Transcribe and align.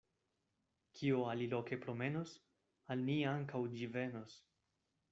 Kio 0.99 1.19
aliloke 1.33 1.79
promenos, 1.85 2.35
al 2.97 3.07
ni 3.13 3.19
ankaŭ 3.37 3.65
ĝi 3.77 3.95
venos. 3.99 4.43